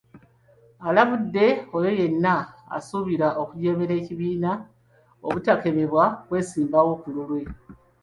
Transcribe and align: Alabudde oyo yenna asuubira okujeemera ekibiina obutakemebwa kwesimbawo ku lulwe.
Alabudde 0.87 1.45
oyo 1.77 1.91
yenna 1.99 2.33
asuubira 2.77 3.27
okujeemera 3.41 3.93
ekibiina 4.01 4.51
obutakemebwa 5.25 6.05
kwesimbawo 6.25 6.91
ku 7.01 7.07
lulwe. 7.15 7.39